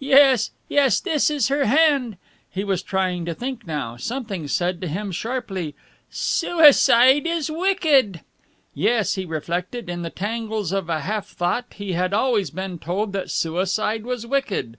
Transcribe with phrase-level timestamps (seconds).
[0.00, 0.50] Yes!
[0.68, 0.98] Yes!
[0.98, 2.16] This is her hand."
[2.50, 3.96] He was trying to think now.
[3.96, 5.76] Something said to him, sharply,
[6.10, 8.22] "Suicide is wicked."
[8.74, 13.12] Yes, he reflected, in the tangles of a half thought, he had always been told
[13.12, 14.78] that suicide was wicked.